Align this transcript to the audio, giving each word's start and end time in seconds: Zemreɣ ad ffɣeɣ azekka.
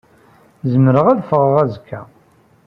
Zemreɣ 0.71 1.05
ad 1.07 1.21
ffɣeɣ 1.23 1.55
azekka. 1.63 2.01